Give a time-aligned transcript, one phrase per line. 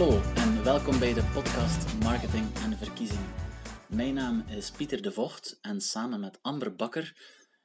[0.00, 3.28] Hallo en welkom bij de podcast Marketing en Verkiezingen.
[3.88, 7.16] Mijn naam is Pieter de Vocht en samen met Amber Bakker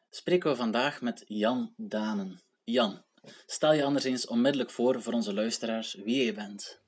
[0.09, 2.41] spreken we vandaag met Jan Danen.
[2.63, 3.01] Jan,
[3.45, 6.81] stel je anders eens onmiddellijk voor voor onze luisteraars wie je bent.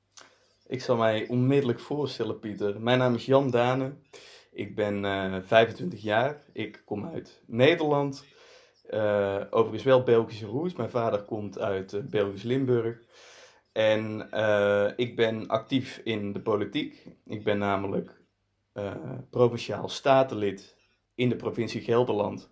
[0.65, 2.81] Ik zal mij onmiddellijk voorstellen, Pieter.
[2.81, 4.03] Mijn naam is Jan Danen.
[4.51, 6.43] Ik ben uh, eh, 25 jaar.
[6.53, 8.25] Ik kom uit Nederland.
[8.89, 10.73] Uh, overigens wel Belgische roots.
[10.73, 12.99] Mijn vader komt uit uh, Belgisch Limburg.
[13.77, 14.29] En
[14.95, 17.05] ik ben actief in de politiek.
[17.25, 18.21] Ik ben namelijk
[19.29, 20.75] provinciaal statenlid
[21.15, 22.49] in de provincie Gelderland.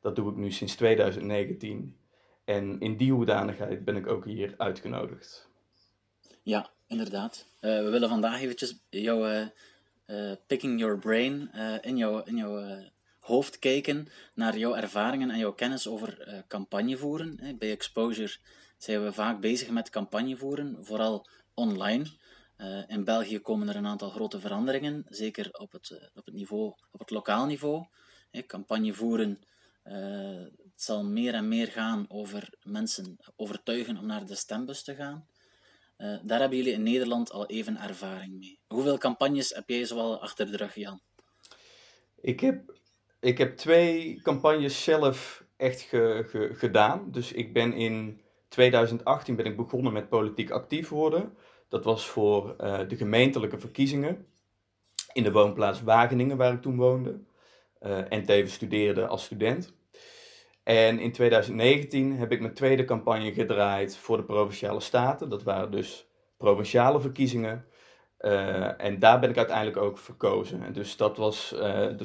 [0.00, 1.96] Dat doe ik nu sinds 2019.
[2.44, 5.48] En in die hoedanigheid ben ik ook hier uitgenodigd.
[6.42, 7.46] Ja, inderdaad.
[7.60, 9.50] we willen vandaag eventjes jouw
[10.06, 12.86] uh, picking your brain, uh, in jouw, in jouw uh,
[13.20, 17.56] hoofd kijken naar jouw ervaringen en jouw kennis over campagne voeren.
[17.58, 18.36] Bij Exposure
[18.76, 22.04] zijn we vaak bezig met campagne voeren, vooral online.
[22.86, 27.00] in België komen er een aantal grote veranderingen, zeker op het, op het, niveau, op
[27.00, 27.86] het lokaal niveau.
[28.46, 29.40] campagne voeren
[30.76, 35.26] het zal meer en meer gaan over mensen overtuigen om naar de stembus te gaan.
[36.22, 38.58] Daar hebben jullie in Nederland al even ervaring mee.
[38.66, 41.00] Hoeveel campagnes heb jij zoal achter de rug, Jan?
[42.20, 42.78] Ik heb,
[43.20, 47.10] ik heb twee campagnes zelf echt ge, gedaan.
[47.10, 51.36] Dus ik ben in 2018 ben ik begonnen met politiek actief worden.
[51.68, 54.26] Dat was voor uh, de gemeentelijke verkiezingen
[55.12, 57.20] in de woonplaats Wageningen, waar ik toen woonde.
[57.82, 59.74] Uh, en tevens studeerde als student.
[60.62, 65.28] En in 2019 heb ik mijn tweede campagne gedraaid voor de provinciale staten.
[65.28, 67.66] Dat waren dus provinciale verkiezingen.
[68.20, 70.62] Uh, en daar ben ik uiteindelijk ook verkozen.
[70.62, 71.54] En dus dat was,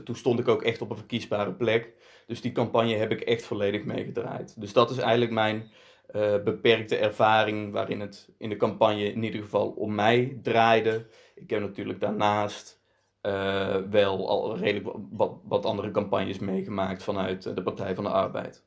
[0.03, 1.93] toen stond ik ook echt op een verkiesbare plek.
[2.27, 4.61] Dus die campagne heb ik echt volledig meegedraaid.
[4.61, 5.71] Dus dat is eigenlijk mijn
[6.15, 11.07] uh, beperkte ervaring waarin het in de campagne in ieder geval om mij draaide.
[11.35, 12.79] Ik heb natuurlijk daarnaast
[13.21, 18.63] uh, wel al redelijk wat, wat andere campagnes meegemaakt vanuit de Partij van de Arbeid.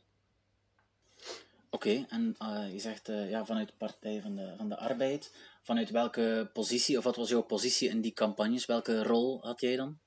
[1.71, 5.35] Oké, en uh, je zegt ja, vanuit de Partij van de, van de Arbeid.
[5.63, 8.67] Vanuit welke positie, of wat was jouw positie in die campagnes?
[8.67, 9.99] Welke rol had jij dan?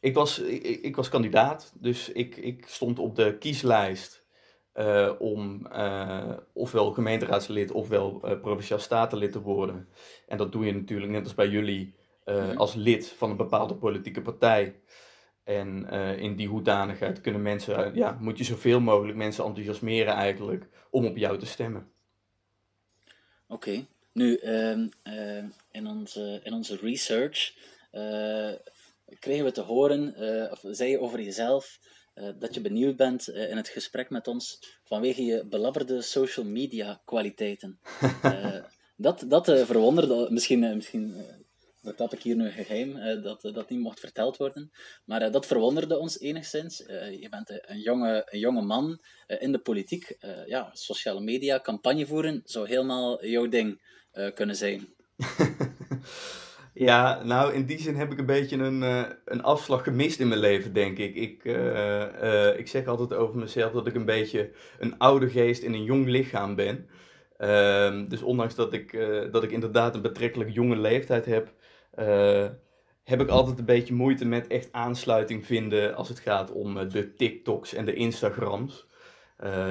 [0.00, 4.21] Ik was, ik, ik was kandidaat, dus ik, ik stond op de kieslijst
[5.18, 5.68] om
[6.52, 8.12] ofwel gemeenteraadslid ofwel
[8.42, 9.88] provinciaal statenlid te worden.
[10.26, 11.94] En dat doe je natuurlijk net als bij jullie
[12.26, 14.80] uh, als lid van een bepaalde politieke partij.
[15.44, 20.68] En uh, in die hoedanigheid kunnen mensen, ja, moet je zoveel mogelijk mensen enthousiasmeren eigenlijk
[20.90, 21.90] om op jou te stemmen.
[23.48, 23.86] Oké, okay.
[24.12, 24.78] nu uh,
[25.70, 27.54] in, onze, in onze research
[29.18, 30.14] kregen we te horen,
[30.50, 31.78] of zei je over jezelf,
[32.38, 37.78] dat je benieuwd bent in het gesprek met ons vanwege je belabberde social media kwaliteiten.
[38.96, 41.14] dat dat verwonderde, misschien, misschien
[41.82, 44.72] dat had ik hier nu geheim, dat dat niet mocht verteld worden.
[45.04, 46.78] Maar dat verwonderde ons enigszins.
[47.20, 50.16] Je bent een jonge, een jonge man in de politiek.
[50.46, 53.80] ja, sociale media, campagne voeren, zou helemaal jouw ding
[54.34, 54.88] kunnen zijn.
[56.82, 58.82] ja, nou in die zin heb ik een beetje een,
[59.24, 61.14] een afslag gemist in mijn leven, denk ik.
[61.14, 61.44] Ik,
[62.58, 66.06] ik zeg altijd over mezelf dat ik een beetje een oude geest in een jong
[66.06, 66.88] lichaam ben.
[67.38, 68.98] Ehm, dus ondanks dat ik,
[69.32, 71.52] dat ik inderdaad een betrekkelijk jonge leeftijd heb,
[73.04, 76.90] heb ik altijd een beetje moeite met echt aansluiting vinden als het gaat om eh,
[76.90, 78.90] de TikToks en de Instagrams.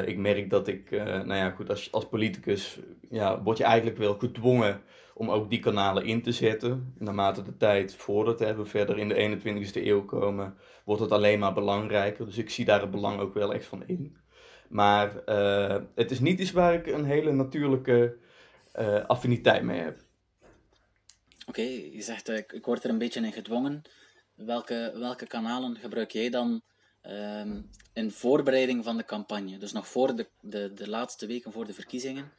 [0.05, 2.79] Ik merk dat ik, nou ja, goed, als, als politicus
[3.09, 4.81] ja, word je eigenlijk wel gedwongen
[5.13, 6.93] om ook die kanalen in te zetten.
[6.97, 10.55] Naarmate de tijd voordat we verder in de 21ste eeuw komen,
[10.85, 12.25] wordt het alleen maar belangrijker.
[12.25, 14.17] Dus ik zie daar het belang ook wel echt van in.
[14.69, 15.13] Maar
[15.95, 18.17] het is niet iets waar ik een hele natuurlijke
[19.07, 19.99] affiniteit mee heb.
[21.51, 23.81] Oké, je zegt uh, ik word er een beetje in gedwongen.
[24.35, 26.61] Welke, welke kanalen gebruik jij dan
[27.03, 29.57] um, in voorbereiding van de campagne?
[29.57, 32.31] Dus nog voor de, de, de laatste weken voor de verkiezingen.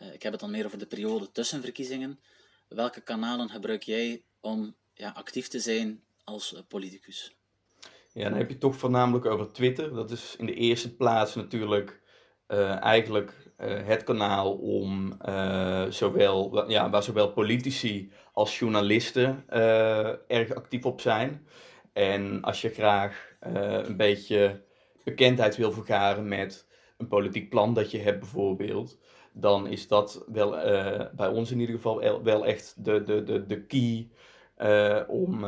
[0.00, 2.20] Uh, ik heb het dan meer over de periode tussen verkiezingen.
[2.68, 7.36] Welke kanalen gebruik jij om ja, actief te zijn als uh, politicus?
[8.12, 9.94] Ja, dan heb je toch voornamelijk over Twitter.
[9.94, 12.02] Dat is in de eerste plaats natuurlijk
[12.80, 15.18] eigenlijk het kanaal om
[15.88, 19.44] zowel, ja, waar zowel politici als journalisten
[20.28, 21.46] erg actief op zijn.
[21.92, 24.64] En als je graag een beetje
[25.04, 28.98] bekendheid wil vergaren met een politiek plan dat je hebt bijvoorbeeld,
[29.36, 33.46] dan is dat wel uh, bij ons in ieder geval wel echt de, de, de,
[33.46, 34.08] de key
[35.08, 35.44] om,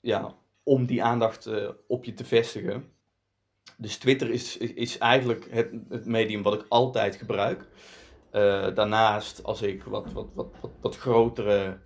[0.00, 1.50] ja, om die aandacht
[1.86, 2.90] op je te vestigen.
[3.76, 7.68] Dus Twitter is, is eigenlijk het, het medium wat ik altijd gebruik.
[8.74, 11.78] daarnaast, als ik wat, wat, wat, wat, wat grotere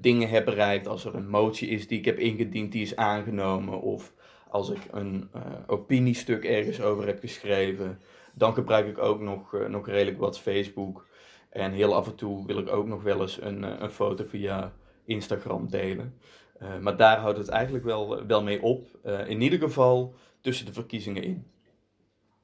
[0.00, 3.80] dingen heb bereikt, als er een motie is die ik heb ingediend, die is aangenomen,
[3.80, 4.12] of
[4.48, 5.30] als ik een
[5.66, 8.00] opiniestuk ergens over heb geschreven,
[8.38, 11.06] dan gebruik ik ook nog, nog redelijk wat Facebook.
[11.48, 14.72] En heel af en toe wil ik ook nog wel eens een, een foto via
[15.04, 16.20] Instagram delen.
[16.62, 18.98] Uh, maar daar houdt het eigenlijk wel, wel mee op.
[19.26, 21.46] In ieder geval tussen de verkiezingen in.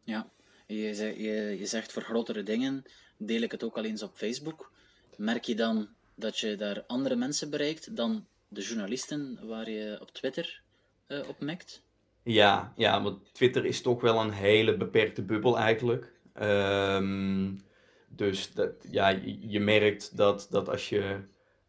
[0.05, 0.29] Ja,
[0.67, 2.85] je, zeg, je, je zegt voor grotere dingen
[3.17, 4.71] deel ik het ook al eens op Facebook.
[5.17, 10.11] Merk je dan dat je daar andere mensen bereikt dan de journalisten waar je op
[10.11, 10.63] Twitter
[11.09, 11.83] uh, op mekt?
[12.25, 16.13] Ja, ja, want Twitter is toch wel een hele beperkte bubbel eigenlijk.
[16.43, 17.61] Um,
[18.09, 19.09] dus dat, ja,
[19.41, 21.19] je, merkt dat, dat als je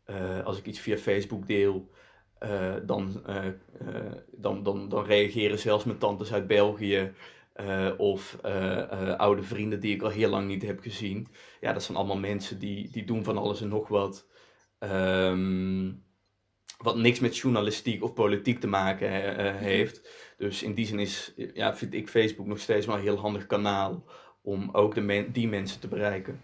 [0.06, 1.90] uh, als ik iets via Facebook deel,
[2.44, 3.46] uh, dan, uh,
[4.32, 7.14] dan, dan, dan reageren zelfs mijn tantes uit België
[7.98, 8.38] of
[9.18, 11.28] oude vrienden die ik al heel lang niet heb gezien.
[11.62, 14.28] Ja, dat zijn allemaal mensen die, die doen van alles en nog wat.
[14.80, 16.04] Um,
[16.78, 19.10] wat niks met journalistiek of politiek te maken
[19.58, 20.10] heeft.
[20.38, 23.46] Dus in die zin is, ja, vind ik Facebook nog steeds wel een heel handig
[23.46, 24.04] kanaal
[24.42, 26.42] om ook de men die mensen te bereiken.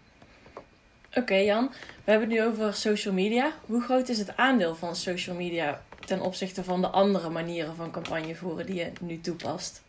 [1.14, 1.68] Oké Jan,
[2.04, 3.52] we hebben het nu over social media.
[3.66, 7.90] Hoe groot is het aandeel van social media ten opzichte van de andere manieren van
[7.90, 9.82] campagne voeren die je nu toepast?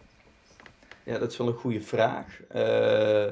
[1.04, 2.40] Ja, dat is wel een goede vraag.
[2.56, 3.28] Uh,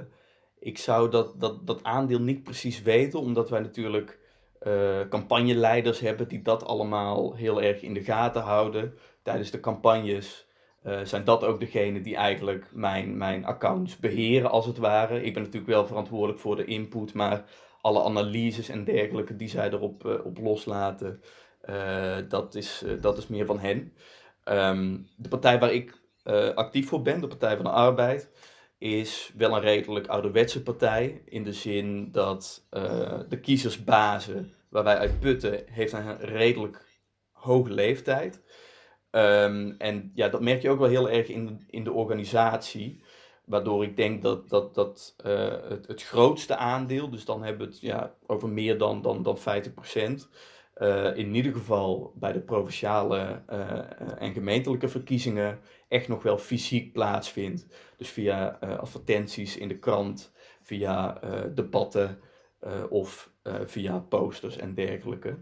[0.59, 4.19] ik zou dat, dat, dat aandeel niet precies weten, omdat wij natuurlijk
[4.67, 8.97] uh, campagneleiders hebben die dat allemaal heel erg in de gaten houden.
[9.23, 10.47] Tijdens de campagnes
[10.83, 15.23] uh, zijn dat ook degenen die eigenlijk mijn, mijn accounts beheren, als het ware.
[15.23, 17.43] Ik ben natuurlijk wel verantwoordelijk voor de input, maar
[17.81, 21.21] alle analyses en dergelijke die zij erop uh, op loslaten,
[21.69, 23.93] uh, dat, is, dat is meer van hen.
[24.45, 25.99] Um, de partij waar ik
[26.55, 28.29] actief voor ben, de Partij van de Arbeid,
[28.77, 31.21] is wel een redelijk ouderwetse partij.
[31.25, 32.67] In de zin dat
[33.29, 36.85] de kiezersbazen waar wij uit putten, heeft een redelijk
[37.31, 38.41] hoge leeftijd.
[39.11, 43.01] Um, en ja, dat merk je ook wel heel erg in, in de organisatie.
[43.45, 47.73] Waardoor ik denk dat, dat, dat uh, het, het grootste aandeel, dus dan hebben we
[47.73, 49.41] het ja, over meer dan, dan, dan 50%,
[50.77, 53.79] uh, in ieder geval bij de provinciale uh,
[54.17, 57.65] en gemeentelijke verkiezingen echt nog wel fysiek plaatsvindt.
[57.97, 60.31] Dus via advertenties in de krant,
[60.61, 61.19] via
[61.53, 62.19] debatten
[62.89, 63.31] of
[63.65, 65.37] via posters en dergelijke.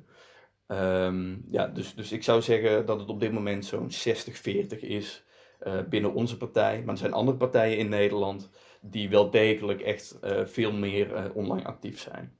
[0.71, 5.23] Um, ja, dus, dus ik zou zeggen dat het op dit moment zo'n 60-40 is
[5.63, 6.81] uh, binnen onze partij.
[6.81, 8.49] Maar er zijn andere partijen in Nederland
[8.81, 12.37] die wel degelijk echt uh, veel meer uh, online actief zijn.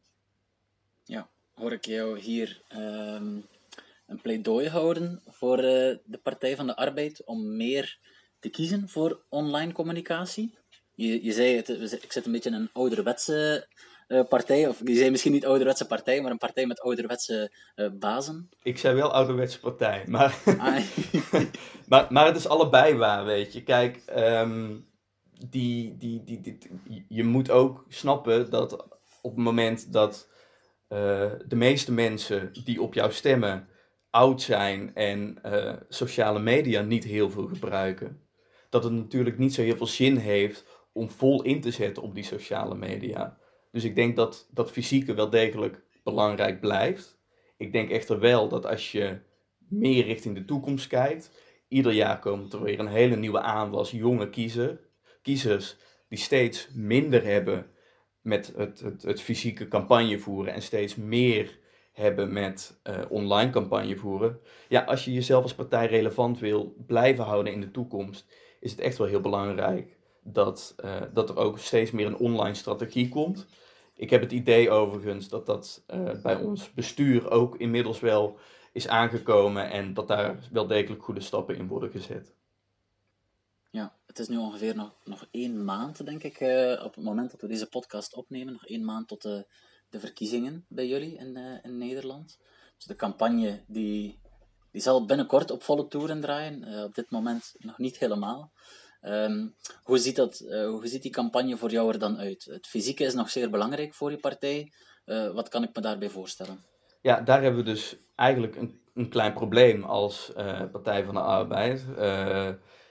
[1.03, 3.45] Ja, hoor ik jou hier um,
[4.07, 7.99] een pleidooi houden voor de Partij van de Arbeid om meer
[8.39, 10.57] te kiezen voor online communicatie?
[10.95, 11.69] Je, je zei, het,
[12.03, 13.67] ik zit een beetje in een ouderwetse
[14.09, 17.89] uh, partij, of die zijn misschien niet ouderwetse partij, maar een partij met ouderwetse uh,
[18.00, 18.50] bazen.
[18.63, 20.83] Ik zei wel ouderwetse partij, maar, ah.
[21.89, 23.63] maar, maar het is allebei waar, weet je.
[23.63, 24.88] Kijk, um,
[25.50, 28.88] die, die, die, die, je moet ook snappen dat
[29.21, 30.29] op het moment dat
[30.89, 33.67] uh, de meeste mensen die op jou stemmen
[34.09, 35.41] oud zijn en
[35.89, 38.21] sociale media niet heel veel gebruiken,
[38.69, 42.16] dat het natuurlijk niet zo heel veel zin heeft om vol in te zetten op
[42.16, 43.37] die sociale media.
[43.71, 47.19] Dus ik denk dat dat fysieke wel degelijk belangrijk blijft.
[47.57, 49.19] Ik denk echter wel dat als je
[49.57, 51.31] meer richting de toekomst kijkt,
[51.68, 54.80] ieder jaar komt er weer een hele nieuwe aanwas jonge kiezer,
[55.21, 57.71] kiezers die steeds minder hebben
[58.21, 61.57] met het, het, het fysieke campagne voeren en steeds meer
[61.92, 64.40] hebben met uh, online campagne voeren.
[64.68, 68.26] Ja, als je jezelf als partij relevant wil blijven houden in de toekomst,
[68.59, 69.97] is het echt wel heel belangrijk
[70.33, 73.45] dat, uh, dat er ook steeds meer een online strategie komt.
[73.94, 78.38] Ik heb het idee overigens dat dat uh, bij ons bestuur ook inmiddels wel
[78.71, 82.33] is aangekomen en dat daar wel degelijk goede stappen in worden gezet.
[83.71, 87.31] Ja, het is nu ongeveer nog, nog één maand, denk ik, uh, op het moment
[87.31, 88.54] dat we deze podcast opnemen.
[88.54, 89.48] Nog één maand tot de,
[89.90, 92.40] de verkiezingen bij jullie in, in Nederland.
[92.78, 94.19] Dus de campagne die,
[94.71, 96.83] die zal binnenkort op volle toeren draaien.
[96.83, 98.52] op dit moment nog niet helemaal.
[99.01, 102.47] Um, hoe, ziet dat, uh, hoe ziet die campagne voor jou er dan uit?
[102.51, 104.71] Het fysieke is nog zeer belangrijk voor je partij.
[105.06, 106.63] Uh, wat kan ik me daarbij voorstellen?
[107.01, 111.19] Ja, daar hebben we dus eigenlijk een, een klein probleem als uh, Partij van de
[111.19, 111.85] Arbeid.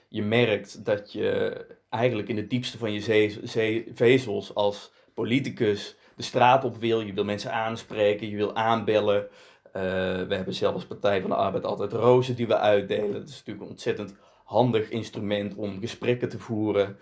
[0.07, 6.63] je merkt dat je eigenlijk in het diepste van je vezels als politicus de straat
[6.63, 7.01] op wil.
[7.01, 9.27] Je wil mensen aanspreken, je wil aanbellen.
[9.71, 13.13] we hebben zelf als Partij van de Arbeid altijd rozen die we uitdelen.
[13.13, 14.15] Dat is natuurlijk ontzettend
[14.49, 16.97] handig instrument om gesprekken te voeren.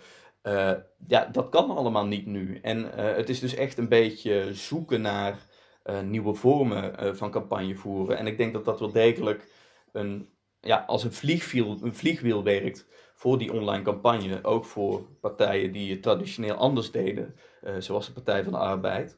[1.07, 2.59] ja, dat kan allemaal niet nu.
[2.61, 5.45] En het is dus echt een beetje zoeken naar
[6.03, 8.17] nieuwe vormen van campagne voeren.
[8.17, 9.51] En ik denk dat dat wel degelijk
[9.91, 10.29] een,
[10.61, 14.43] ja, als een vliegwiel, een vliegwiel werkt voor die online campagne.
[14.43, 17.35] Ook voor partijen die het traditioneel anders deden,
[17.77, 19.17] zoals de Partij van de Arbeid.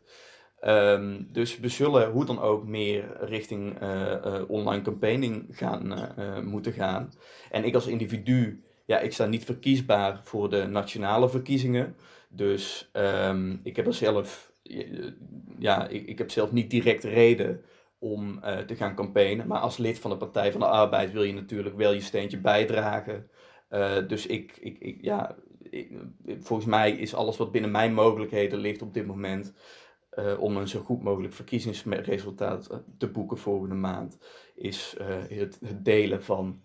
[0.67, 6.39] Um, dus we zullen hoe dan ook meer richting uh, uh, online campaigning gaan uh,
[6.39, 7.11] moeten gaan.
[7.51, 11.95] En ik als individu, ja, ik sta niet verkiesbaar voor de nationale verkiezingen.
[12.29, 14.51] Dus um, ik heb zelf,
[15.59, 17.61] ja, ik, ik heb zelf niet direct reden
[17.99, 19.47] om te gaan campaignen.
[19.47, 22.37] Maar als lid van de Partij van de Arbeid wil je natuurlijk wel je steentje
[22.37, 23.29] bijdragen.
[24.07, 25.35] dus ik, ik, ik ja,
[25.69, 25.91] ik,
[26.39, 29.53] volgens mij is alles wat binnen mijn mogelijkheden ligt op dit moment
[30.19, 34.17] uh, om een zo goed mogelijk verkiezingsresultaat eh, te boeken volgende maand,
[34.55, 35.07] is uh,
[35.39, 36.61] het, delen van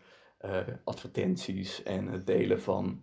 [0.84, 3.02] advertenties en het delen van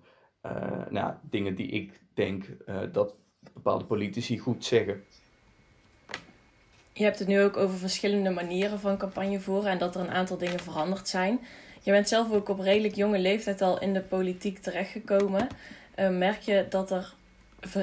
[0.89, 2.45] nou, dingen die ik denk
[2.91, 3.15] dat
[3.53, 5.03] bepaalde politici goed zeggen.
[6.93, 10.11] Je hebt het nu ook over verschillende manieren van campagne voeren en dat er een
[10.11, 11.39] aantal dingen veranderd zijn.
[11.81, 15.47] Je bent zelf ook op redelijk jonge leeftijd al in de politiek terechtgekomen.
[15.95, 17.13] merk je dat er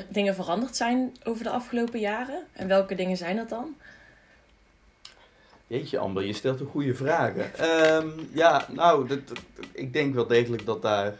[0.09, 2.47] dingen veranderd zijn over de afgelopen jaren?
[2.53, 3.77] En welke dingen zijn dat dan?
[5.67, 7.71] Jeetje Amber, je stelt een goede vragen.
[7.95, 9.21] Um, ja, nou, dat,
[9.73, 11.15] ik denk wel degelijk dat daar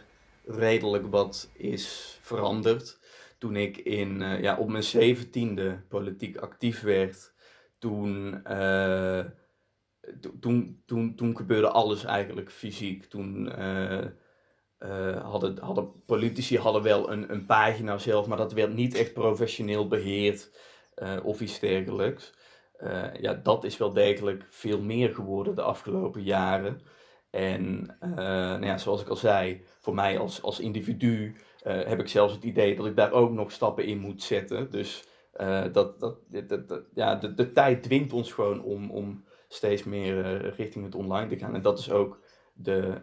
[0.45, 2.99] redelijk wat is veranderd.
[3.37, 7.33] Toen ik in, uh, ja, op mijn zeventiende politiek actief werd,
[7.77, 9.25] toen, uh,
[10.39, 13.05] toen, toen, toen gebeurde alles eigenlijk fysiek.
[13.05, 13.53] Toen...
[13.59, 14.05] Uh,
[14.79, 19.13] uh, hadden, hadden, politici hadden wel een, een pagina zelf, maar dat werd niet echt
[19.13, 20.51] professioneel beheerd
[20.95, 22.33] uh, of iets dergelijks.
[22.83, 26.81] Uh, ja, dat is wel degelijk veel meer geworden de afgelopen jaren.
[27.29, 32.33] En nou ja, zoals ik al zei, voor mij als, als individu heb ik zelfs
[32.33, 34.71] het idee dat ik daar ook nog stappen in moet zetten.
[34.71, 35.03] Dus
[35.71, 36.17] dat, dat,
[36.47, 41.27] dat, ja, de, de tijd dwingt ons gewoon om, om steeds meer richting het online
[41.29, 41.55] te gaan.
[41.55, 42.19] En dat is ook
[42.53, 43.01] de,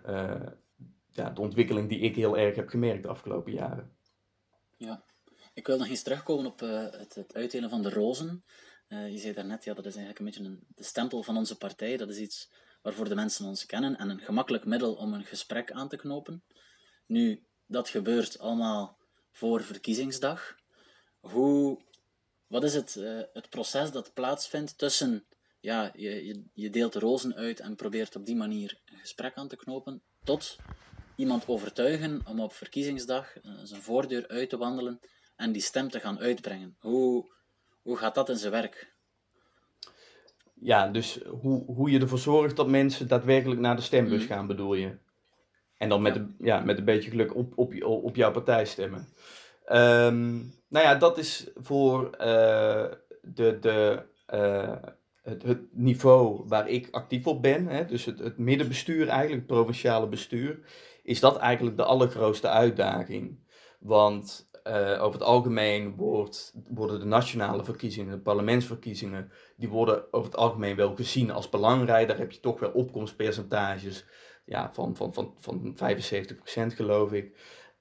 [1.17, 3.97] ja, de ontwikkeling die ik heel erg heb gemerkt de afgelopen jaren.
[4.77, 5.05] Ja,
[5.55, 8.45] ik wil nog eens terugkomen op uh, het, het, uitdelen van de rozen.
[8.89, 11.57] Uh, je zei daarnet, ja, dat is eigenlijk een beetje een, de stempel van onze
[11.57, 11.97] partij.
[11.97, 12.51] Dat is iets
[12.83, 16.45] waarvoor de mensen ons kennen en een gemakkelijk middel om een gesprek aan te knopen.
[17.07, 18.99] Nu, dat gebeurt allemaal
[19.31, 20.57] voor verkiezingsdag.
[21.21, 21.81] Hoe,
[22.47, 25.27] wat is het, uh, het proces dat plaatsvindt tussen,
[25.61, 29.35] ja, je, je, je deelt de rozen uit en probeert op die manier een gesprek
[29.35, 30.57] aan te knopen, tot
[31.17, 35.01] iemand overtuigen om op verkiezingsdag uh, zijn voordeur uit te wandelen
[35.37, 36.77] en die stem te gaan uitbrengen.
[36.81, 37.31] Hoe,
[37.83, 38.95] hoe gaat dat in zijn werk?
[40.55, 44.33] Ja, dus hoe, hoe je ervoor zorgt dat mensen daadwerkelijk naar de stembus mhm.
[44.33, 44.97] gaan, bedoel je?
[45.77, 46.21] En dan met, ja.
[46.21, 49.09] Een, ja, met een beetje geluk op, op, op jouw partij stemmen.
[49.73, 52.85] Um, nou ja, dat is voor uh,
[53.23, 54.03] de, de,
[54.35, 54.77] uh,
[55.23, 59.57] het, het, niveau waar ik actief op ben, hè, dus het, het middenbestuur eigenlijk, het
[59.57, 60.59] provinciale bestuur,
[61.07, 63.39] is dat eigenlijk de allergrootste uitdaging.
[63.79, 70.31] Want uh, over het algemeen wordt, worden de nationale verkiezingen, de parlementsverkiezingen, die worden over
[70.31, 72.09] het algemeen wel gezien als belangrijk.
[72.09, 74.05] Daar heb je toch wel opkomstpercentages
[74.45, 77.37] ja, van, van, van, van 75% geloof ik.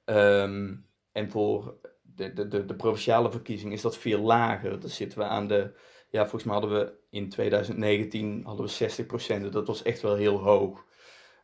[0.05, 4.79] Um, en voor de, de, de, provinciale verkiezing is dat veel lager.
[4.79, 5.73] Dan zitten we aan de,
[6.09, 9.49] ja, volgens mij hadden we in 2019 hadden we 60%.
[9.49, 10.85] Dat was echt wel heel hoog.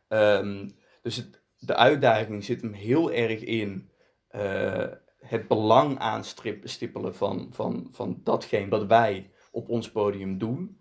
[0.08, 3.90] Um, dus het, de uitdaging zit hem heel erg in
[4.36, 4.86] uh,
[5.18, 10.80] het belang aanstippelen van, van, van datgene wat wij op ons podium doen.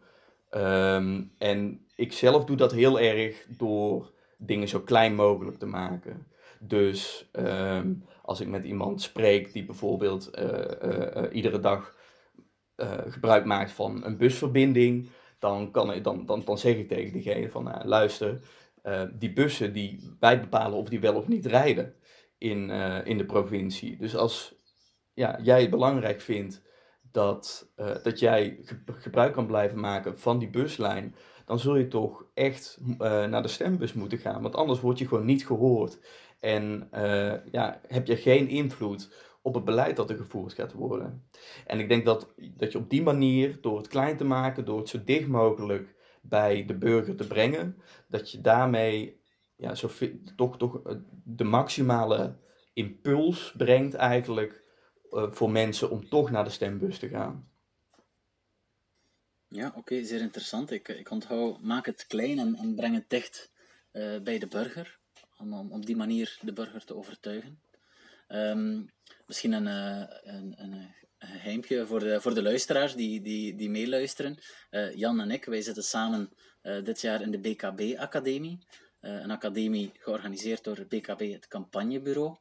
[0.51, 6.27] Um, en ik zelf doe dat heel erg door dingen zo klein mogelijk te maken.
[6.59, 10.49] Dus um, als ik met iemand spreek die bijvoorbeeld uh,
[10.83, 11.99] uh, iedere dag
[13.07, 15.09] gebruik maakt van een busverbinding,
[15.39, 18.39] dan, kan ik, dan, dan, dan zeg ik tegen diegene van luister,
[18.83, 21.95] uh, die bussen die wij bepalen of die wel of niet rijden
[22.37, 23.97] in, uh, in de provincie.
[23.97, 24.55] Dus als
[25.13, 26.61] ja, jij het belangrijk vindt
[27.11, 32.25] dat, uh, dat jij gebruik kan blijven maken van die buslijn, dan zul je toch
[32.33, 34.41] echt naar de stembus moeten gaan.
[34.41, 35.99] Want anders word je gewoon niet gehoord.
[36.39, 36.87] En
[37.51, 41.23] ja, heb je geen invloed op het beleid dat er gevoerd gaat worden.
[41.65, 44.77] En ik denk dat, dat je op die manier, door het klein te maken, door
[44.77, 49.21] het zo dicht mogelijk bij de burger te brengen, dat je daarmee
[49.55, 49.89] ja, zo,
[50.35, 52.37] toch, toch eh, de maximale
[52.73, 54.63] impuls brengt eigenlijk
[55.09, 57.49] uh, voor mensen om toch naar de stembus te gaan.
[59.47, 60.71] Ja, oké, zeer interessant.
[60.71, 63.51] Ik, ik onthoud, maak het klein en, en breng het dicht
[64.23, 64.99] bij de burger,
[65.37, 67.61] om, om op die manier de burger te overtuigen.
[68.27, 68.89] Um,
[69.25, 70.93] misschien een, een, een,
[71.25, 74.37] geheimpje voor de, voor de luisteraars die, die, die meeluisteren.
[74.95, 76.29] Jan en ik, wij zitten samen
[76.83, 78.59] dit jaar in de BKB-academie.
[78.99, 82.37] een academie georganiseerd door BKB, het campagnebureau.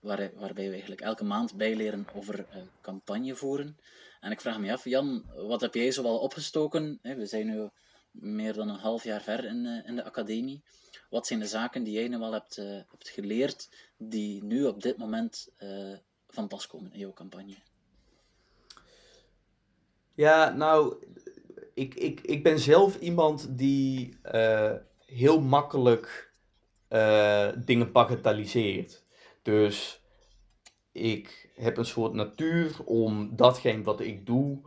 [0.00, 2.46] waar, waarbij we eigenlijk elke maand bijleren over
[2.80, 3.76] campagne voeren.
[4.24, 6.98] En ik vraag me af, Jan, wat heb jij zoal opgestoken?
[7.02, 7.68] We zijn nu
[8.10, 10.62] meer dan een half jaar ver in, eh, in de academie.
[11.10, 14.96] Wat zijn de zaken die jij nu al hebt, hebt geleerd, die nu op dit
[14.96, 15.48] moment
[16.28, 17.56] van pas komen in jouw campagne?
[20.14, 20.94] Ja, nou,
[21.74, 24.16] ik, ik, ik ben zelf iemand die
[25.06, 26.32] heel makkelijk
[27.64, 29.04] dingen bagatelliseert.
[29.42, 30.02] Dus
[30.92, 34.60] ik heb een soort natuur om datgene wat ik doe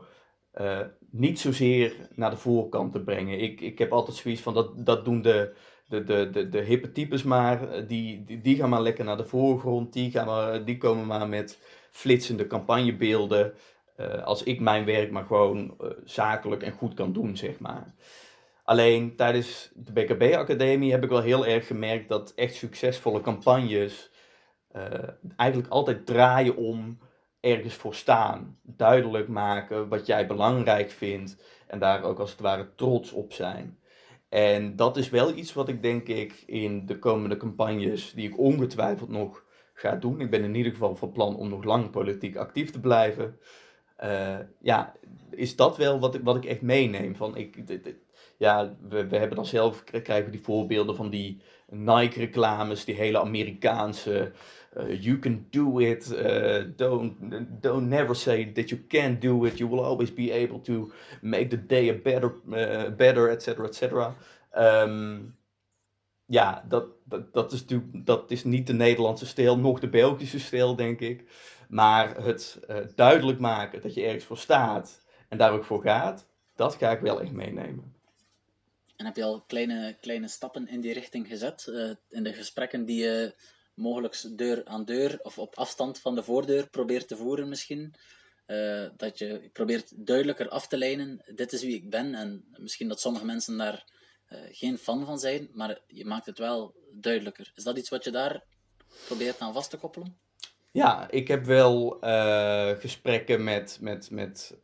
[0.61, 0.79] uh,
[1.11, 3.39] niet zozeer naar de voorkant te brengen.
[3.39, 5.53] Ik, ik heb altijd zoiets van dat, dat doen de,
[5.87, 7.71] de, de, de, de hippe types maar.
[7.71, 9.93] Eh, die, die, die, gaan maar lekker naar de voorgrond.
[9.93, 11.59] Die, gaan maar, die komen maar met
[11.91, 13.53] flitsende campagnebeelden.
[13.97, 17.93] Uh, als ik mijn werk maar gewoon uh, zakelijk en goed kan doen, zeg maar.
[18.63, 24.11] Alleen tijdens de BKB-academie heb ik wel heel erg gemerkt dat echt succesvolle campagnes
[25.35, 26.99] eigenlijk altijd draaien om
[27.39, 28.59] ergens voor staan.
[28.61, 31.37] Duidelijk maken wat jij belangrijk vindt.
[31.67, 33.79] En daar ook als het ware trots op zijn.
[34.29, 38.39] En dat is wel iets wat ik denk ik in de komende campagnes, die ik
[38.39, 40.21] ongetwijfeld nog ga doen.
[40.21, 43.39] Ik ben in ieder geval van plan om nog lang politiek actief te blijven.
[44.03, 44.93] Uh, ja,
[45.29, 47.15] is dat wel wat ik, wat ik echt meeneem.
[47.15, 47.57] Van ik,
[48.37, 54.31] ja, we, we hebben dan zelf, krijgen die voorbeelden van die Nike-reclames, die hele Amerikaanse
[54.77, 56.11] uh, you can do it.
[56.11, 57.15] Uh, don't
[57.61, 59.57] don't never say that you can't do it.
[59.57, 63.65] You will always be able to make the day a better, uh, better, etc.
[63.65, 64.13] etc.
[64.57, 65.35] Um,
[66.25, 70.39] ja, dat, dat, dat, is natuurlijk, dat is niet de Nederlandse stijl, nog de Belgische
[70.39, 71.23] stijl, denk ik.
[71.67, 76.25] Maar het uh, duidelijk maken dat je ergens voor staat en daar ook voor gaat,
[76.56, 77.95] dat ga ik wel echt meenemen.
[78.95, 81.67] En heb je al kleine, kleine stappen in die richting gezet?
[81.69, 83.36] Uh, in de gesprekken die je
[83.73, 87.93] mogelijk deur aan deur of op afstand van de voordeur probeert te voeren misschien.
[88.47, 92.15] Uh, dat je probeert duidelijker af te lijnen, dit is wie ik ben.
[92.15, 93.86] En misschien dat sommige mensen daar
[94.51, 97.51] geen fan van zijn, maar je maakt het wel duidelijker.
[97.56, 98.43] Is dat iets wat je daar
[99.06, 100.17] probeert aan vast te koppelen?
[100.71, 104.58] Ja, ik heb wel uh, gesprekken met, met, met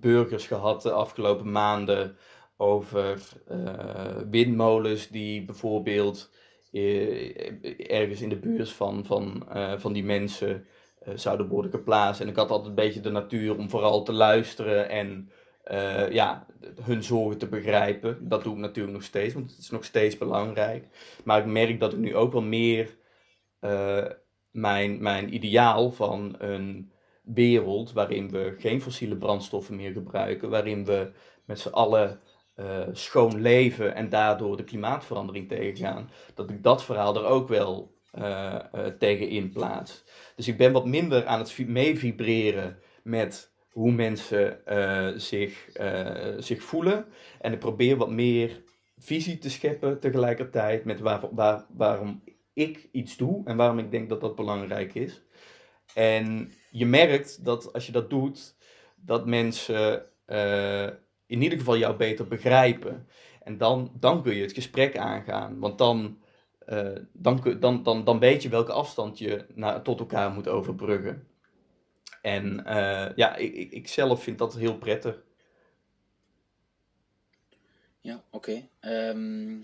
[0.00, 2.16] burgers gehad de afgelopen maanden
[2.56, 3.22] over
[4.30, 6.30] windmolens die bijvoorbeeld
[6.72, 9.46] eh, ergens in de buurt van, van,
[9.76, 10.66] van die mensen
[11.14, 12.20] zouden worden geplaatst.
[12.20, 15.30] En ik had altijd een beetje de natuur om vooral te luisteren en
[16.10, 16.46] ja,
[16.82, 18.28] hun zorgen te begrijpen.
[18.28, 20.86] Dat doe ik natuurlijk nog steeds, want het is nog steeds belangrijk.
[21.24, 22.96] Maar ik merk dat ik nu ook wel meer
[24.56, 26.90] mijn, mijn ideaal van een
[27.22, 31.10] wereld waarin we geen fossiele brandstoffen meer gebruiken, waarin we
[31.44, 32.20] met z'n allen
[32.56, 37.94] uh, schoon leven en daardoor de klimaatverandering tegengaan, dat ik dat verhaal er ook wel
[38.18, 40.04] uh, uh, tegen in plaats.
[40.36, 44.60] Dus ik ben wat minder aan het meevibreren met hoe mensen
[45.20, 45.68] zich,
[46.38, 47.06] zich voelen.
[47.40, 48.62] En ik probeer wat meer
[48.98, 52.22] visie te scheppen tegelijkertijd met waar, waarom
[52.56, 55.22] ik iets doe en waarom ik denk dat dat belangrijk is.
[55.94, 58.54] En je merkt dat als je dat doet,
[58.94, 60.06] dat mensen
[61.26, 63.08] in ieder geval jou beter begrijpen.
[63.42, 65.58] En dan, dan kun je het gesprek aangaan.
[65.58, 66.18] Want dan,
[66.68, 71.28] uh, dan, dan, dan, dan weet je welke afstand je naar, tot elkaar moet overbruggen.
[72.22, 75.22] En uh, ja, ik, ik, zelf vind dat heel prettig.
[78.00, 78.68] Ja, oké.
[78.80, 79.60] Ehm,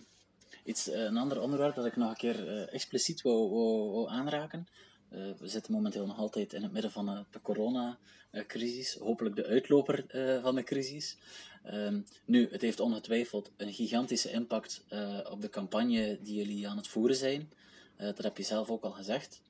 [0.64, 4.68] iets, eh, een ander onderwerp dat ik nog een keer uh, expliciet wou aanraken.
[5.12, 10.04] Uh, we zitten momenteel nog altijd in het midden van de coronacrisis, hopelijk de uitloper
[10.42, 11.16] van de crisis.
[11.66, 14.84] Um, nu, het heeft ongetwijfeld een gigantische impact
[15.30, 17.50] op de campagne die jullie aan het voeren zijn.
[17.96, 19.40] Dat heb je zelf ook al gezegd.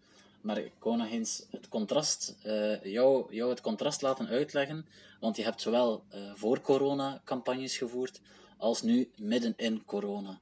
[0.40, 2.36] Maar ik wou nog eens het contrast,
[2.82, 4.86] jou het contrast laten uitleggen.
[5.20, 8.20] Want je hebt zowel voor corona campagnes gevoerd,
[8.56, 10.40] als nu midden in corona.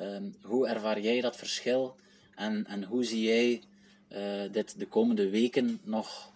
[0.00, 1.96] Um, hoe ervaar jij dat verschil?
[2.34, 3.62] En, en hoe zie jij
[4.50, 6.32] dit de komende weken nog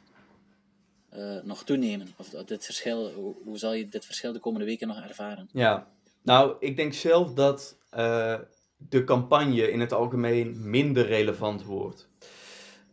[1.16, 2.08] uh, nog toenemen?
[2.16, 3.12] Of dit verschil,
[3.44, 5.48] hoe, zal je dit verschil de komende weken nog ervaren?
[5.52, 5.86] Ja,
[6.22, 8.38] nou, ik denk zelf dat uh,
[8.76, 12.08] de campagne in het algemeen minder relevant wordt.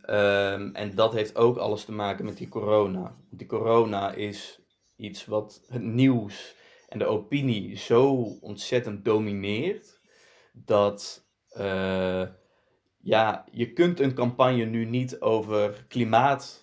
[0.06, 3.16] Um, en dat heeft ook alles te maken met die corona.
[3.30, 4.60] Die corona is
[4.96, 6.54] iets wat het nieuws
[6.88, 9.99] en de opinie zo ontzettend domineert
[10.52, 11.24] dat
[11.58, 12.22] uh,
[13.02, 16.60] ja, je kunt een campagne nu niet over klimaat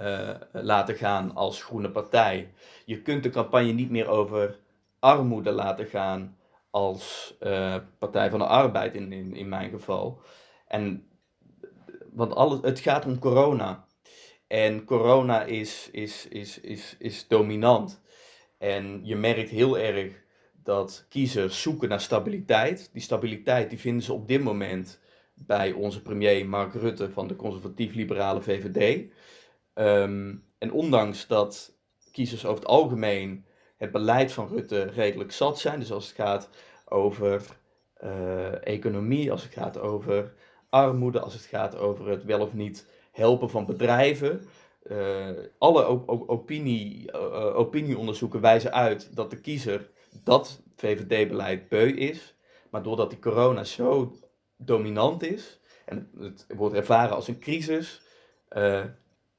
[0.00, 2.52] uh, laten gaan als groene partij.
[2.84, 4.58] Je kunt de campagne niet meer over
[4.98, 6.36] armoede laten gaan
[6.70, 10.20] als uh, Partij van de Arbeid in, in, in mijn geval.
[10.66, 11.08] En,
[12.12, 13.86] want alles, het gaat om corona.
[14.46, 18.00] En corona is, is, is, is, is dominant.
[18.58, 20.26] En je merkt heel erg
[20.68, 22.90] dat kiezers zoeken naar stabiliteit.
[22.92, 25.00] Die stabiliteit die vinden ze op dit moment
[25.34, 29.10] bij onze premier Mark Rutte van de conservatief-liberale VVD.
[29.74, 31.76] Ehm, en ondanks dat
[32.12, 33.44] kiezers over het algemeen
[33.76, 36.48] het beleid van Rutte redelijk zat zijn, dus als het gaat
[36.84, 37.42] over
[38.04, 40.34] uh, economie, als het gaat over
[40.68, 44.48] armoede, als het gaat over het wel of niet helpen van bedrijven.
[44.90, 45.28] Uh,
[45.58, 45.84] alle
[46.28, 49.90] opinie, uh, opinieonderzoeken wijzen uit dat de kiezer
[50.24, 52.34] dat VVD-beleid beu is.
[52.70, 54.16] Maar doordat die corona zo
[54.56, 58.02] dominant is en het, wordt ervaren als een crisis,
[58.56, 58.84] uh,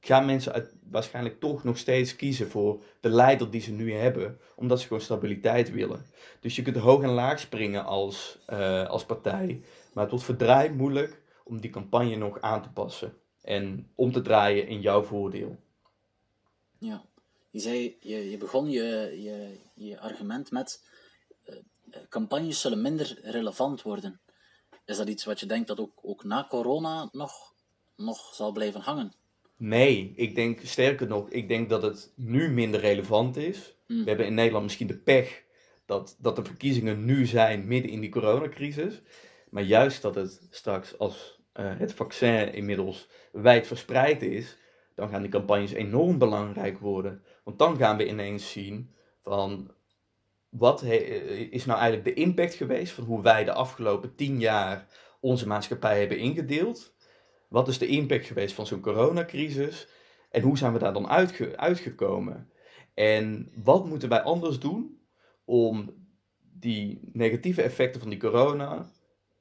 [0.00, 4.80] gaan mensen waarschijnlijk toch nog steeds kiezen voor de leider die ze nu hebben, omdat
[4.80, 6.06] ze gewoon stabiliteit willen.
[6.40, 10.76] Dus je kunt hoog en laag springen als, uh, als partij, maar het wordt verdraaid
[10.76, 15.58] moeilijk om die campagne nog aan te passen en om te draaien in jouw voordeel.
[16.78, 17.04] Ja,
[17.50, 20.84] je, zei, je, je begon je, je, je argument met
[21.48, 21.56] uh,
[22.08, 24.20] campagnes zullen minder relevant worden.
[24.84, 27.54] Is dat iets wat je denkt dat ook, ook na corona nog,
[27.96, 29.12] nog zal blijven hangen?
[29.56, 33.76] Nee, ik denk sterker nog, ik denk dat het nu minder relevant is.
[33.86, 34.02] Mm.
[34.02, 35.42] We hebben in Nederland misschien de pech
[35.86, 39.00] dat, dat de verkiezingen nu zijn midden in die coronacrisis.
[39.50, 44.56] Maar juist dat het straks als uh, het vaccin inmiddels wijd verspreid is,
[44.94, 47.22] dan gaan die campagnes enorm belangrijk worden.
[47.44, 49.70] Want dan gaan we ineens zien van
[50.48, 54.86] wat is nou eigenlijk de impact geweest van hoe wij de afgelopen tien jaar
[55.20, 56.94] onze maatschappij hebben ingedeeld?
[57.48, 59.88] Wat is de impact geweest van zo'n coronacrisis?
[60.30, 62.50] En hoe zijn we daar dan uitge uitgekomen?
[62.94, 65.00] En wat moeten wij anders doen
[65.44, 65.94] om
[66.40, 68.90] die negatieve effecten van die corona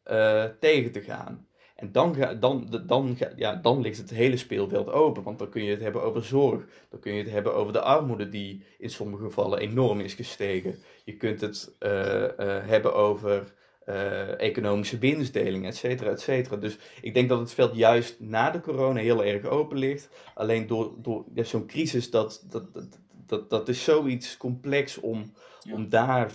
[0.06, 1.48] uh, tegen te gaan?
[1.80, 5.24] En dan, ga, dan, dan, ja, dan ligt het hele speelveld open.
[5.24, 6.64] Want dan kun je het hebben over zorg.
[6.90, 10.76] Dan kun je het hebben over de armoede die in sommige gevallen enorm is gestegen.
[11.04, 13.54] Je kunt het uh, uh, hebben over
[13.88, 16.56] uh, economische winstdeling, et cetera, et cetera.
[16.56, 20.10] Dus ik denk dat het veld juist na de corona heel erg open ligt.
[20.34, 25.34] Alleen door, door ja, zo'n crisis, dat, dat, dat, dat, dat is zoiets complex om,
[25.62, 25.74] ja.
[25.74, 26.32] om daar,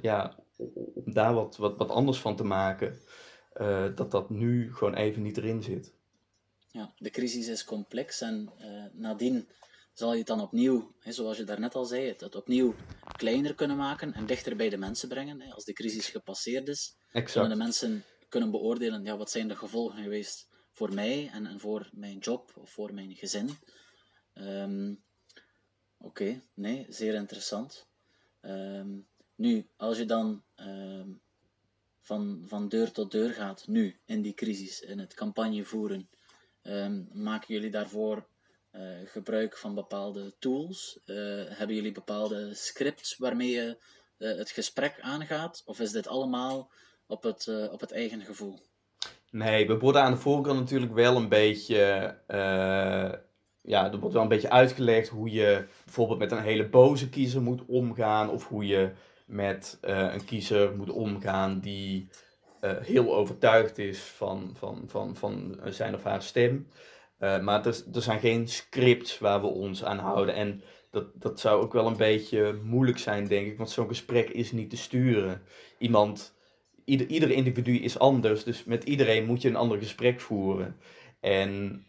[0.00, 0.34] ja,
[0.94, 2.98] om daar wat, wat, wat anders van te maken
[3.60, 5.94] uh, dat dat nu gewoon even niet erin zit.
[6.70, 9.48] Ja, de crisis is complex en uh, nadien
[9.92, 12.74] zal je het dan opnieuw, hè, zoals je daarnet al zei, het, het, opnieuw
[13.16, 15.40] kleiner kunnen maken en dichter bij de mensen brengen.
[15.40, 15.52] Hè.
[15.52, 17.30] Als de crisis gepasseerd is, exact.
[17.30, 21.60] zullen de mensen kunnen beoordelen, ja, wat zijn de gevolgen geweest voor mij en, en
[21.60, 23.50] voor mijn job of voor mijn gezin.
[24.34, 25.04] Um,
[25.98, 26.42] Oké, okay.
[26.54, 27.86] nee, zeer interessant.
[28.40, 31.20] Um, nu, als je dan um,
[32.06, 36.08] van, van deur tot deur gaat, nu, in die crisis, in het campagne voeren,
[36.62, 38.26] um, maken jullie daarvoor
[38.72, 41.00] uh, gebruik van bepaalde tools?
[41.04, 41.16] Uh,
[41.48, 43.78] hebben jullie bepaalde scripts waarmee je
[44.18, 45.62] uh, het gesprek aangaat?
[45.64, 46.70] Of is dit allemaal
[47.06, 48.58] op het, op het eigen gevoel?
[49.30, 52.14] Nee, we worden aan de voorkant natuurlijk wel een beetje
[53.66, 57.42] ja, er wordt wel een beetje uitgelegd hoe je bijvoorbeeld met een hele boze kiezer
[57.42, 58.30] moet omgaan.
[58.30, 58.92] Of hoe je
[59.26, 62.08] met uh, een kiezer moet omgaan die
[62.60, 66.68] uh, heel overtuigd is van, van, van, van zijn of haar stem.
[67.18, 70.34] Maar er, er zijn geen scripts waar we ons aan houden.
[70.34, 73.56] En dat, dat zou ook wel een beetje moeilijk zijn, denk ik.
[73.56, 75.42] Want zo'n gesprek is niet te sturen.
[75.78, 76.34] Iemand,
[76.84, 78.44] ieder, ieder individu is anders.
[78.44, 80.76] Dus met iedereen moet je een ander gesprek voeren.
[81.20, 81.82] En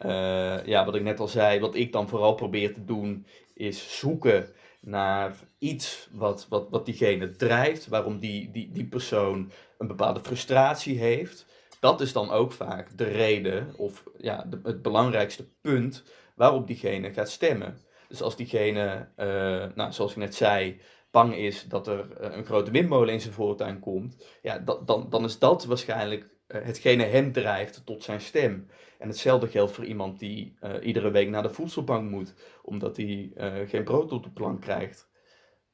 [0.64, 4.48] ja, wat ik net al zei, wat ik dan vooral probeer te doen, is zoeken
[4.80, 10.98] naar iets wat, wat, wat diegene drijft, waarom die, die, die persoon een bepaalde frustratie
[10.98, 11.46] heeft.
[11.80, 17.30] Dat is dan ook vaak de reden of ja, het belangrijkste punt waarop diegene gaat
[17.30, 17.78] stemmen.
[18.08, 19.26] Dus als diegene, uh,
[19.74, 23.34] nou, zoals ik net zei, bang is dat er uh, een grote windmolen in zijn
[23.34, 28.66] voortuin komt, ja, dan, dan is dat waarschijnlijk hetgene hem drijft tot zijn stem.
[28.98, 33.32] En hetzelfde geldt voor iemand die iedere week naar de voedselbank moet, omdat hij
[33.66, 35.08] geen brood op de plank krijgt.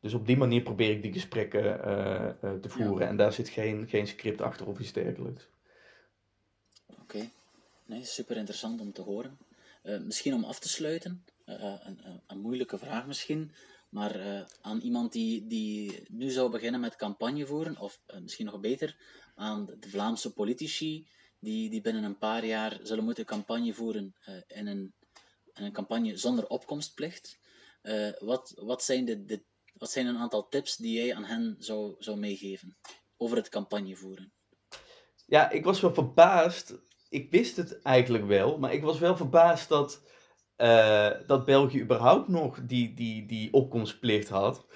[0.04, 3.02] Dus op die manier probeer ik die gesprekken uh, te voeren.
[3.02, 3.08] Ja.
[3.08, 5.48] En daar zit geen, geen script achter of iets dergelijks.
[6.86, 7.30] Oké, okay.
[7.86, 9.38] nee, super interessant om te horen.
[9.82, 13.52] Misschien om af te sluiten, een, een, moeilijke vraag misschien,
[13.88, 18.96] maar aan iemand die, die nu zou beginnen met campagne voeren, of misschien nog beter,
[19.34, 24.14] aan de Vlaamse politici die, die binnen een paar jaar zullen moeten campagne voeren
[24.46, 24.94] in, een,
[25.52, 27.38] in een campagne zonder opkomstplicht.
[28.18, 29.42] wat, wat, zijn de, de,
[29.74, 32.76] wat zijn een aantal tips die jij aan hen zou, zou meegeven
[33.16, 34.32] over het campagne voeren?
[35.26, 36.74] Ja, ik was wel verbaasd.
[37.08, 40.02] Ik wist het eigenlijk wel, maar ik was wel verbaasd dat,
[40.56, 44.66] uh, dat België überhaupt nog die, die, die opkomstplicht had.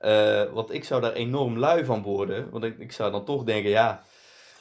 [0.00, 2.50] Uh, want ik zou daar enorm lui van worden.
[2.50, 4.02] Want ik, ik zou dan toch denken, ja,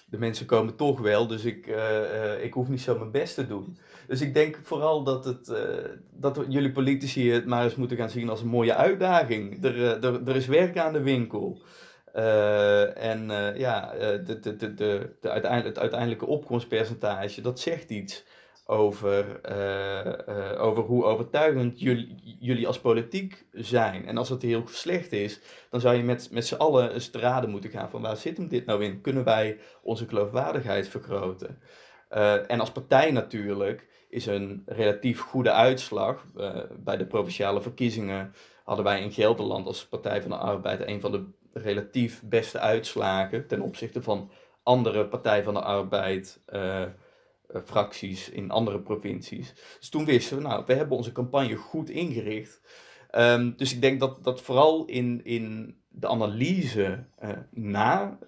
[0.06, 3.48] de mensen komen toch wel, dus ik, uh, ik hoef niet zo mijn best te
[3.48, 3.78] doen.
[4.08, 5.54] Dus ik denk vooral dat, het,
[6.12, 9.64] dat jullie politici het maar eens moeten gaan zien als een mooie uitdaging.
[9.64, 11.62] Er, er, er is werk aan de winkel.
[12.94, 14.74] En ja, de, de, de,
[15.22, 18.24] de uiteindelijk, het uiteindelijke opkomstpercentage, dat zegt iets
[18.70, 24.06] over, uh, over hoe overtuigend jullie, jullie als politiek zijn.
[24.06, 27.20] En als het heel slecht is, dan zou je met, met z'n allen eens te
[27.20, 29.02] raden moeten gaan van waar zit hem dit nou in?
[29.02, 31.60] Kunnen wij onze geloofwaardigheid vergroten?
[32.48, 36.26] en als partij natuurlijk is een relatief goede uitslag.
[36.80, 41.12] bij de provinciale verkiezingen hadden wij in Gelderland als Partij van de Arbeid een van
[41.12, 44.32] de relatief beste uitslagen ten opzichte van
[44.64, 46.42] andere Partij van de Arbeid
[47.66, 49.54] fracties in andere provincies.
[49.80, 52.62] Dus toen wisten we, nou, we hebben onze campagne goed ingericht.
[53.16, 58.20] Um, dus ik denk dat, dat vooral in, in de analyse uh, na,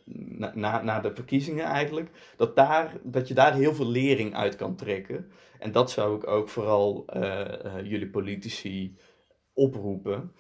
[0.54, 4.76] na, na de verkiezingen eigenlijk, dat, daar, dat je daar heel veel lering uit kan
[4.76, 5.32] trekken.
[5.60, 7.46] En dat zou ik ook vooral uh,
[7.84, 8.98] jullie politici
[9.54, 10.32] oproepen.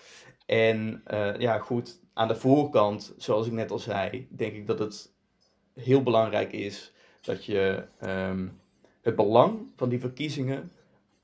[0.45, 1.03] En
[1.37, 5.13] ja, goed, aan de voorkant, zoals ik net al zei, denk ik dat het
[5.73, 8.47] heel belangrijk is dat je ehm,
[9.01, 10.71] het belang van die verkiezingen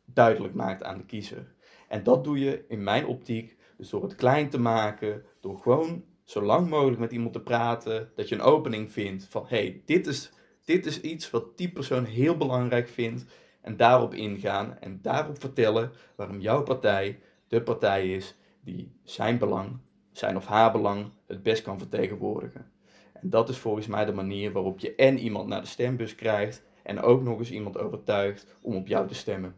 [0.06, 1.56] duidelijk maakt aan de kiezer.
[1.88, 6.04] En dat doe je in mijn optiek dus door het klein te maken, door gewoon
[6.24, 10.08] zo lang mogelijk met iemand te praten, dat je een opening vindt van hey, dit,
[10.08, 10.32] is,
[10.66, 13.26] dit is iets wat die persoon heel belangrijk vindt
[13.62, 19.78] en daarop ingaan en daarop vertellen waarom jouw partij de partij is die zijn belang
[20.12, 22.72] zijn of haar belang het best kan vertegenwoordigen.
[23.14, 26.64] En dat is volgens mij de manier waarop je en iemand naar de stembus krijgt
[26.88, 29.56] en ook nog eens iemand overtuigt om op jou te stemmen.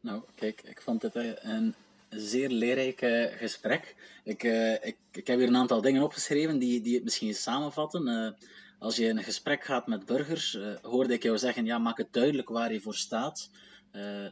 [0.00, 1.74] Nou, kijk, ik vond het een
[2.08, 3.96] zeer leerrijk uh, gesprek.
[4.24, 8.36] Ik, uh, ik, ik heb hier een aantal dingen opgeschreven die, die het misschien samenvatten.
[8.78, 12.12] Als je in een gesprek gaat met burgers, hoorde ik jou zeggen, ja, maak het
[12.12, 13.50] duidelijk waar je voor staat.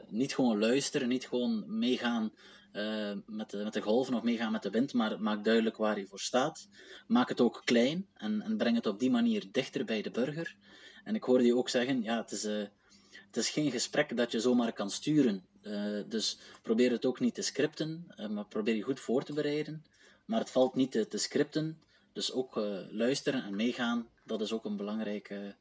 [0.09, 2.33] niet gewoon luisteren, niet gewoon meegaan
[3.27, 6.07] met, de, met de golven of meegaan met de wind, maar maak duidelijk waar je
[6.07, 6.69] voor staat.
[7.07, 10.57] Maak het ook klein en, en breng het op die manier dichter bij de burger.
[11.07, 12.65] En ik hoorde je ook zeggen, ja, het is, uh,
[13.27, 15.45] het is geen gesprek dat je zomaar kan sturen.
[15.63, 19.85] Uh, dus probeer het ook niet te scripten, maar probeer je goed voor te bereiden.
[20.25, 21.79] Maar het valt niet te, te scripten,
[22.13, 25.55] dus ook luisteren en meegaan, dat is ook een belangrijke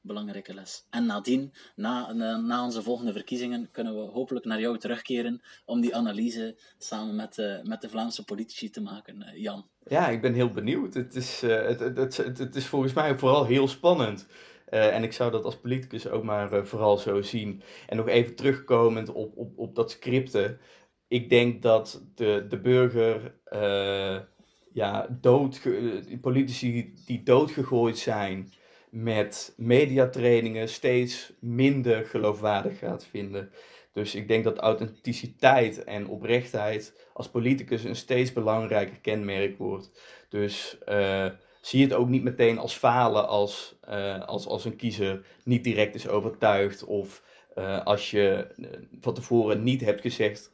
[0.00, 0.86] belangrijke les.
[0.90, 5.96] En nadien, na, na, onze volgende verkiezingen, kunnen we hopelijk naar jou terugkeren om die
[5.96, 9.68] analyse samen met, met de Vlaamse politici te maken, Jan.
[9.86, 10.94] Ja, ik ben heel benieuwd.
[10.94, 14.26] Het is, het, het, het, is volgens mij vooral heel spannend.
[14.70, 17.62] En ik zou dat als politicus ook maar vooral zo zien.
[17.86, 20.58] En nog even terugkomend op, op, op dat scripten.
[21.08, 23.34] Ik denk dat de, de burger
[24.72, 25.60] ja, dood,
[26.20, 28.52] politici die doodgegooid zijn,
[28.90, 33.50] met mediatrainingen steeds minder geloofwaardig gaat vinden.
[33.92, 39.90] Dus ik denk dat authenticiteit en oprechtheid als politicus een steeds belangrijker kenmerk wordt.
[40.28, 40.78] Dus
[41.60, 45.94] zie het ook niet meteen als falen als, uh, als, als een kiezer niet direct
[45.94, 46.84] is overtuigd.
[46.84, 47.22] Of
[47.58, 48.46] uh, als je
[49.00, 50.50] van tevoren niet hebt gezegd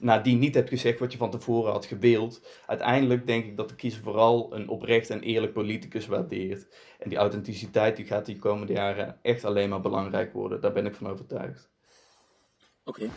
[0.00, 2.40] nadien niet hebt gezegd wat je van tevoren had gewild.
[2.66, 6.66] Uiteindelijk denk ik dat de kiezer vooral een oprecht en eerlijk politicus waardeert.
[6.98, 10.60] En die authenticiteit die gaat die komende jaren echt alleen maar belangrijk worden.
[10.60, 11.70] Daar ben ik van overtuigd.
[12.84, 13.08] Oké,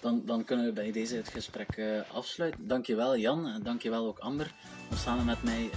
[0.00, 2.68] dan, dan kunnen we bij deze het gesprek uh, afsluiten.
[2.68, 4.52] Dankjewel Jan en dankjewel ook Amber
[4.90, 5.70] om samen met mij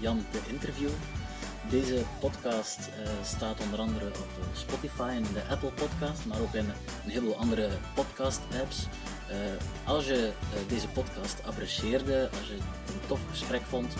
[0.00, 1.29] Jan te interviewen.
[1.70, 6.64] Deze podcast uh, staat onder andere op Spotify en de Apple Podcast, maar ook in
[7.04, 8.86] een heleboel andere podcast apps.
[9.30, 9.36] Uh,
[9.84, 13.94] als je uh, deze podcast apprecieerde, als je het een tof gesprek vond,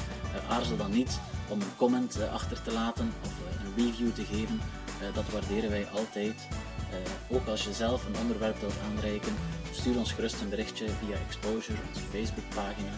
[0.48, 4.60] aarzel dan niet om een comment achter te laten of een review te geven.
[5.14, 6.34] dat waarderen wij altijd.
[7.28, 9.34] ook als je zelf een onderwerp wilt aanreiken,
[9.72, 12.92] stuur ons gerust een berichtje via Exposure, onze Facebookpagina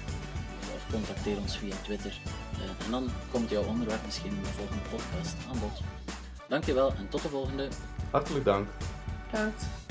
[0.90, 2.12] contacteer ons via Twitter.
[2.62, 5.80] Uh, en dan komt jouw onderwerp misschien in de volgende podcast aan bod.
[6.48, 7.68] Dankjewel en tot de volgende.
[8.10, 8.68] Hartelijk dank.
[9.30, 9.81] Bedankt.